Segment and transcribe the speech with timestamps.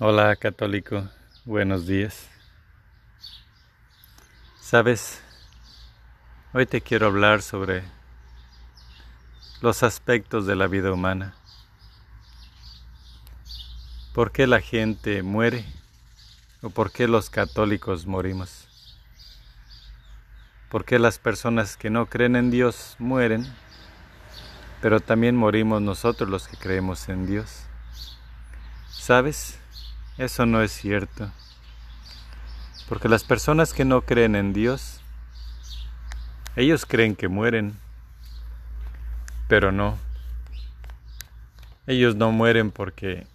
[0.00, 1.08] Hola católico,
[1.44, 2.28] buenos días.
[4.60, 5.22] Sabes,
[6.52, 7.84] hoy te quiero hablar sobre
[9.60, 11.36] los aspectos de la vida humana.
[14.12, 15.64] ¿Por qué la gente muere?
[16.60, 18.66] ¿O por qué los católicos morimos?
[20.70, 23.46] ¿Por qué las personas que no creen en Dios mueren?
[24.82, 27.60] Pero también morimos nosotros los que creemos en Dios.
[28.90, 29.60] ¿Sabes?
[30.16, 31.28] Eso no es cierto.
[32.88, 35.00] Porque las personas que no creen en Dios,
[36.54, 37.76] ellos creen que mueren,
[39.48, 39.98] pero no.
[41.88, 43.26] Ellos no mueren porque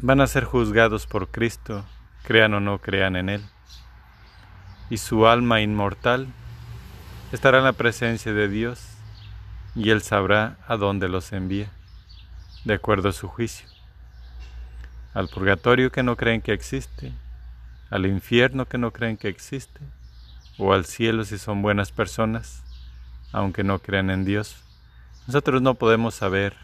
[0.00, 1.84] van a ser juzgados por Cristo,
[2.24, 3.44] crean o no crean en Él.
[4.90, 6.26] Y su alma inmortal
[7.30, 8.88] estará en la presencia de Dios
[9.76, 11.70] y Él sabrá a dónde los envía,
[12.64, 13.73] de acuerdo a su juicio
[15.14, 17.12] al purgatorio que no creen que existe,
[17.88, 19.80] al infierno que no creen que existe,
[20.58, 22.62] o al cielo si son buenas personas,
[23.32, 24.56] aunque no crean en Dios.
[25.28, 26.56] Nosotros no podemos saber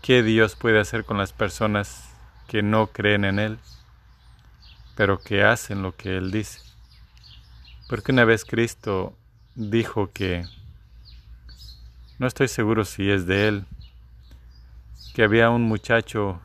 [0.00, 2.08] qué Dios puede hacer con las personas
[2.46, 3.58] que no creen en Él,
[4.94, 6.60] pero que hacen lo que Él dice.
[7.88, 9.16] Porque una vez Cristo
[9.56, 10.44] dijo que,
[12.18, 13.64] no estoy seguro si es de Él,
[15.14, 16.40] que había un muchacho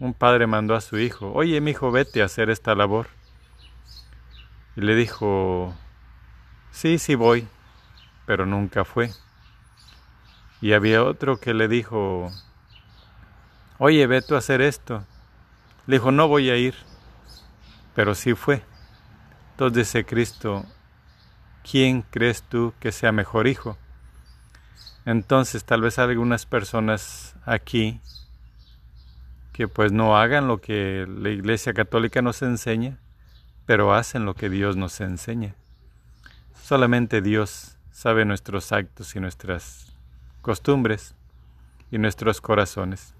[0.00, 3.08] un padre mandó a su hijo, oye mi hijo, vete a hacer esta labor.
[4.76, 5.74] Y le dijo,
[6.72, 7.46] sí, sí voy,
[8.26, 9.10] pero nunca fue.
[10.60, 12.30] Y había otro que le dijo,
[13.78, 15.04] oye, vete a hacer esto.
[15.86, 16.74] Le dijo, no voy a ir,
[17.94, 18.62] pero sí fue.
[19.52, 20.64] Entonces dice Cristo,
[21.68, 23.78] ¿quién crees tú que sea mejor hijo?
[25.04, 28.00] Entonces tal vez algunas personas aquí
[29.54, 32.98] que pues no hagan lo que la Iglesia Católica nos enseña,
[33.66, 35.54] pero hacen lo que Dios nos enseña.
[36.60, 39.96] Solamente Dios sabe nuestros actos y nuestras
[40.42, 41.14] costumbres
[41.92, 43.14] y nuestros corazones.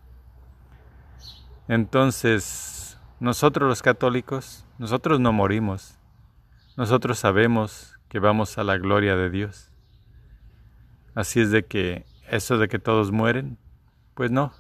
[1.68, 6.00] Entonces, nosotros los católicos, nosotros no morimos.
[6.76, 9.70] Nosotros sabemos que vamos a la gloria de Dios.
[11.14, 13.56] Así es de que eso de que todos mueren,
[14.14, 14.52] pues no,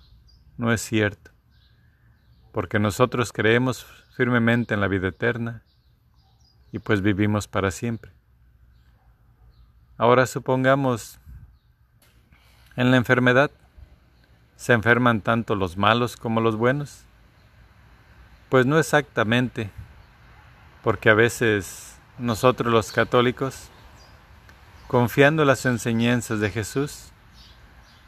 [0.56, 1.33] no es cierto
[2.54, 3.84] porque nosotros creemos
[4.16, 5.64] firmemente en la vida eterna
[6.70, 8.12] y pues vivimos para siempre.
[9.98, 11.18] Ahora supongamos
[12.76, 13.50] en la enfermedad,
[14.54, 17.02] ¿se enferman tanto los malos como los buenos?
[18.50, 19.72] Pues no exactamente,
[20.84, 23.68] porque a veces nosotros los católicos,
[24.86, 27.10] confiando en las enseñanzas de Jesús,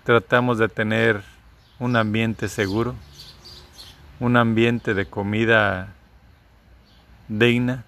[0.05, 1.25] tratamos de tener
[1.81, 2.95] un ambiente seguro,
[4.19, 5.94] un ambiente de comida
[7.28, 7.84] digna,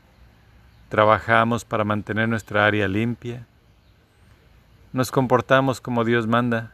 [0.89, 3.47] trabajamos para mantener nuestra área limpia,
[4.93, 6.73] nos comportamos como Dios manda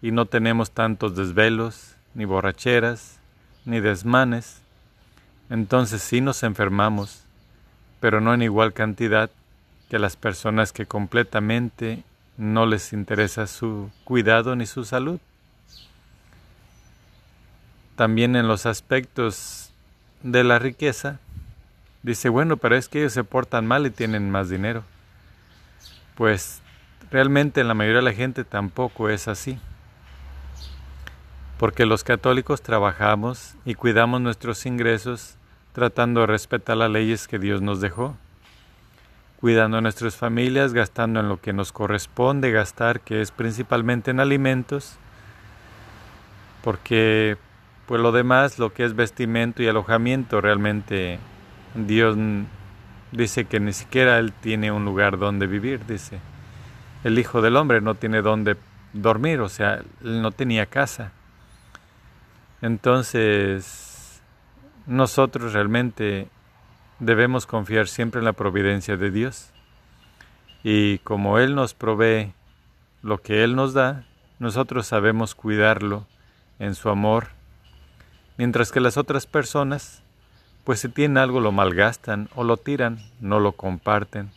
[0.00, 3.18] y no tenemos tantos desvelos, ni borracheras,
[3.64, 4.62] ni desmanes,
[5.48, 7.24] entonces sí nos enfermamos,
[8.00, 9.30] pero no en igual cantidad
[9.88, 12.02] que las personas que completamente
[12.36, 15.20] no les interesa su cuidado ni su salud
[17.96, 19.70] también en los aspectos
[20.22, 21.18] de la riqueza,
[22.02, 24.84] dice, bueno, pero es que ellos se portan mal y tienen más dinero.
[26.14, 26.60] Pues
[27.10, 29.58] realmente en la mayoría de la gente tampoco es así.
[31.58, 35.36] Porque los católicos trabajamos y cuidamos nuestros ingresos
[35.72, 38.16] tratando de respetar las leyes que Dios nos dejó,
[39.40, 44.20] cuidando a nuestras familias, gastando en lo que nos corresponde gastar, que es principalmente en
[44.20, 44.96] alimentos,
[46.62, 47.38] porque
[47.92, 51.18] pues lo demás, lo que es vestimento y alojamiento, realmente
[51.74, 52.16] Dios
[53.10, 56.18] dice que ni siquiera Él tiene un lugar donde vivir, dice.
[57.04, 58.56] El Hijo del Hombre no tiene donde
[58.94, 61.12] dormir, o sea, Él no tenía casa.
[62.62, 64.22] Entonces,
[64.86, 66.28] nosotros realmente
[66.98, 69.52] debemos confiar siempre en la providencia de Dios.
[70.64, 72.32] Y como Él nos provee
[73.02, 74.06] lo que Él nos da,
[74.38, 76.06] nosotros sabemos cuidarlo
[76.58, 77.41] en su amor
[78.36, 80.02] mientras que las otras personas,
[80.64, 84.30] pues si tienen algo lo malgastan o lo tiran, no lo comparten.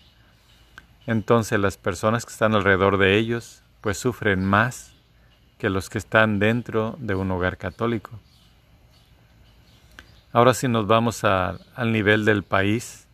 [1.08, 4.94] Entonces las personas que están alrededor de ellos, pues sufren más
[5.58, 8.20] que los que están dentro de un hogar católico.
[10.34, 13.08] Ahora si nos vamos al nivel del país,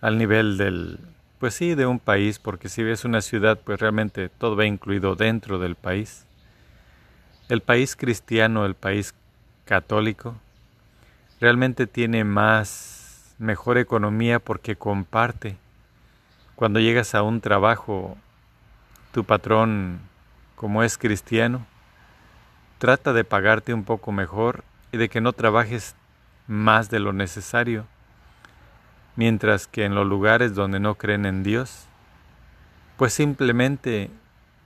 [0.00, 0.98] al nivel del,
[1.38, 5.14] pues sí, de un país, porque si ves una ciudad, pues realmente todo va incluido
[5.14, 6.26] dentro del país.
[7.48, 9.14] El país cristiano, el país
[9.64, 10.36] católico
[11.40, 15.56] realmente tiene más, mejor economía porque comparte.
[16.54, 18.16] Cuando llegas a un trabajo,
[19.10, 20.00] tu patrón,
[20.54, 21.66] como es cristiano,
[22.78, 24.62] trata de pagarte un poco mejor
[24.92, 25.96] y de que no trabajes
[26.46, 27.86] más de lo necesario,
[29.16, 31.86] mientras que en los lugares donde no creen en Dios,
[32.96, 34.10] pues simplemente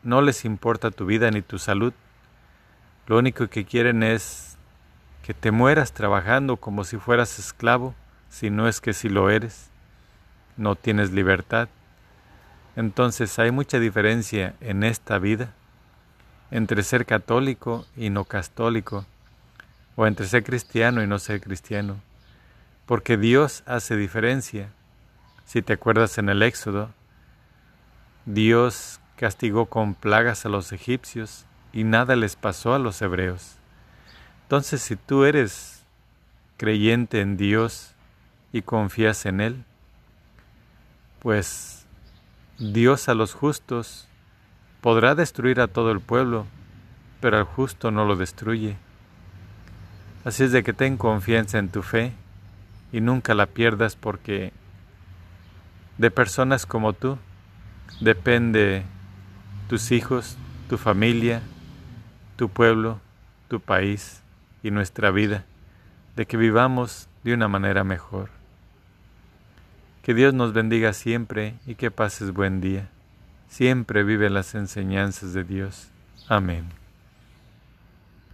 [0.03, 1.95] no les importa tu vida ni tu salud.
[3.07, 4.56] Lo único que quieren es
[5.27, 7.97] que te mueras trabajando como si fueras esclavo,
[8.31, 9.71] si no es que si lo eres,
[10.57, 11.69] no tienes libertad.
[12.77, 15.53] Entonces hay mucha diferencia en esta vida
[16.53, 19.05] entre ser católico y no católico,
[19.97, 21.97] o entre ser cristiano y no ser cristiano,
[22.87, 24.71] porque Dios hace diferencia.
[25.45, 26.91] Si te acuerdas en el Éxodo,
[28.27, 33.57] Dios castigó con plagas a los egipcios y nada les pasó a los hebreos.
[34.47, 35.83] Entonces, si tú eres
[36.57, 37.97] creyente en Dios
[38.53, 39.65] y confías en Él,
[41.19, 41.85] pues
[42.57, 44.07] Dios a los justos
[44.83, 46.47] podrá destruir a todo el pueblo,
[47.21, 48.77] pero al justo no lo destruye.
[50.25, 52.13] Así es de que ten confianza en tu fe
[52.93, 54.53] y nunca la pierdas porque
[55.99, 57.19] de personas como tú
[58.01, 58.85] depende
[59.69, 60.37] tus hijos,
[60.69, 61.43] tu familia,
[62.37, 63.01] tu pueblo,
[63.49, 64.23] tu país
[64.67, 65.45] y nuestra vida,
[66.17, 68.31] de que vivamos de una manera mejor.
[70.03, 72.89] Que Dios nos bendiga siempre y que pases buen día.
[73.49, 75.89] Siempre vive las enseñanzas de Dios.
[76.29, 76.86] Amén.